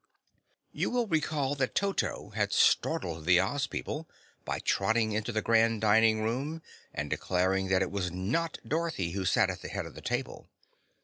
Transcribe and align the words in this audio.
You 0.71 0.89
will 0.89 1.05
recall 1.05 1.53
that 1.53 1.75
Toto 1.75 2.31
had 2.31 2.51
startled 2.53 3.25
the 3.25 3.39
Oz 3.39 3.67
people 3.67 4.09
by 4.45 4.57
trotting 4.57 5.11
into 5.11 5.31
the 5.31 5.43
Grand 5.43 5.79
Dining 5.81 6.23
Room 6.23 6.63
and 6.91 7.07
declaring 7.07 7.67
that 7.67 7.83
it 7.83 7.91
was 7.91 8.11
not 8.11 8.57
Dorothy 8.67 9.11
who 9.11 9.25
sat 9.25 9.51
at 9.51 9.61
the 9.61 9.67
head 9.67 9.85
of 9.85 9.93
the 9.93 10.01
table. 10.01 10.49